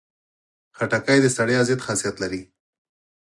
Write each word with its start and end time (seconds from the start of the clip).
خټکی 0.77 1.19
د 1.21 1.27
ستړیا 1.35 1.59
ضد 1.67 1.79
خاصیت 1.87 2.15
لري. 2.23 2.41